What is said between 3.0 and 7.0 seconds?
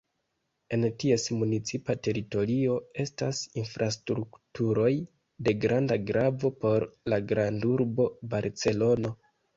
estas infrastrukturoj de granda gravo por